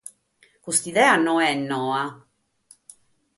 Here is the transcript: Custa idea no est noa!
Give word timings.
Custa 0.63 0.87
idea 0.91 1.13
no 1.25 1.35
est 1.47 1.61
noa! 1.69 2.03